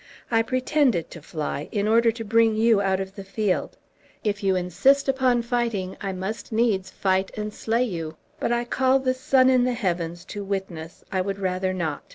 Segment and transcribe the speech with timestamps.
[0.31, 3.77] I pretended to fly, in order to bring you out of the field.
[4.23, 8.97] If you insist upon fighting I must needs fight and slay you, but I call
[8.97, 12.01] the sun in the heavens to witness I would rather not.